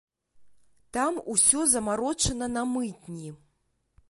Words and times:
Там 0.97 1.19
усё 1.33 1.59
замарочана 1.75 2.47
на 2.57 2.65
мытні. 2.75 3.27